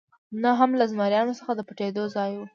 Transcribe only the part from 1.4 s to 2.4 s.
د پټېدو ځای